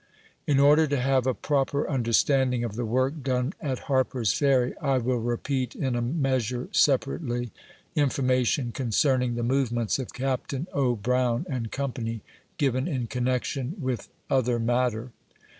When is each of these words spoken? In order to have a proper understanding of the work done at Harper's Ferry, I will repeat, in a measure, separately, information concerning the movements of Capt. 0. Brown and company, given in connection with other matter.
In 0.47 0.59
order 0.59 0.87
to 0.87 0.99
have 0.99 1.27
a 1.27 1.33
proper 1.35 1.87
understanding 1.87 2.63
of 2.63 2.75
the 2.75 2.87
work 2.87 3.21
done 3.21 3.53
at 3.61 3.81
Harper's 3.87 4.33
Ferry, 4.33 4.73
I 4.79 4.97
will 4.97 5.19
repeat, 5.19 5.75
in 5.75 5.95
a 5.95 6.01
measure, 6.01 6.69
separately, 6.71 7.51
information 7.95 8.71
concerning 8.71 9.35
the 9.35 9.43
movements 9.43 9.99
of 9.99 10.11
Capt. 10.11 10.53
0. 10.73 10.95
Brown 10.95 11.45
and 11.47 11.71
company, 11.71 12.21
given 12.57 12.87
in 12.87 13.05
connection 13.05 13.75
with 13.79 14.09
other 14.27 14.57
matter. 14.57 15.11